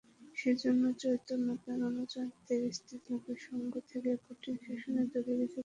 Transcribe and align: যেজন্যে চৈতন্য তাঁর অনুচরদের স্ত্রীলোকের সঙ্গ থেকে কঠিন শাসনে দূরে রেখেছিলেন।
যেজন্যে 0.35 0.89
চৈতন্য 1.01 1.47
তাঁর 1.63 1.79
অনুচরদের 1.89 2.61
স্ত্রীলোকের 2.77 3.39
সঙ্গ 3.47 3.71
থেকে 3.89 4.11
কঠিন 4.25 4.55
শাসনে 4.65 5.01
দূরে 5.11 5.33
রেখেছিলেন। 5.33 5.59